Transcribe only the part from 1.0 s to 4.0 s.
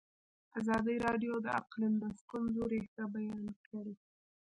راډیو د اقلیم د ستونزو رېښه بیان کړې.